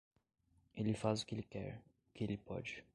Ele 0.73 0.95
faz 0.95 1.21
o 1.21 1.25
que 1.27 1.35
ele 1.35 1.43
quer, 1.43 1.79
o 2.09 2.13
que 2.17 2.23
ele 2.23 2.35
pode. 2.35 2.83